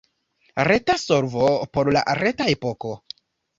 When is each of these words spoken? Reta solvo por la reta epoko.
Reta 0.67 0.97
solvo 1.01 1.51
por 1.77 1.93
la 1.99 2.03
reta 2.23 2.51
epoko. 2.57 2.97